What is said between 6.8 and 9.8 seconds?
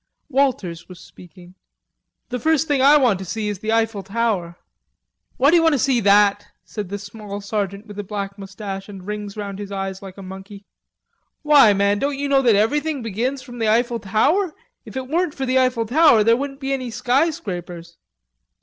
the small sergeant with a black mustache and rings round his